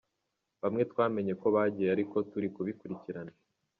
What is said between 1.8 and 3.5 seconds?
ariko turi kubikurikirana.